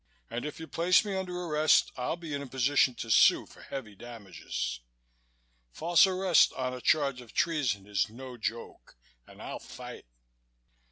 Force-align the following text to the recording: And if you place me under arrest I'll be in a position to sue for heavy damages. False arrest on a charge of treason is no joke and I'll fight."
And 0.31 0.45
if 0.47 0.59
you 0.59 0.65
place 0.67 1.05
me 1.05 1.15
under 1.15 1.39
arrest 1.39 1.91
I'll 1.95 2.15
be 2.15 2.33
in 2.33 2.41
a 2.41 2.47
position 2.47 2.95
to 2.95 3.11
sue 3.11 3.45
for 3.45 3.61
heavy 3.61 3.93
damages. 3.95 4.79
False 5.71 6.07
arrest 6.07 6.51
on 6.53 6.73
a 6.73 6.81
charge 6.81 7.21
of 7.21 7.33
treason 7.35 7.85
is 7.85 8.09
no 8.09 8.35
joke 8.35 8.97
and 9.27 9.39
I'll 9.39 9.59
fight." 9.59 10.07